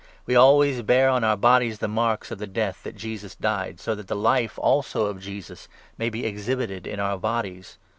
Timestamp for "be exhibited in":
6.09-6.99